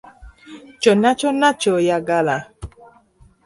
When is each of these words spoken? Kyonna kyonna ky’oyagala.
Kyonna 0.81 1.09
kyonna 1.19 1.49
ky’oyagala. 1.61 2.37